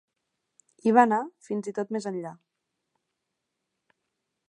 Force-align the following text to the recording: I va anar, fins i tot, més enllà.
I 0.87 0.93
va 0.99 1.03
anar, 1.09 1.19
fins 1.49 1.71
i 1.73 1.75
tot, 1.81 1.93
més 1.97 2.07
enllà. 2.13 2.35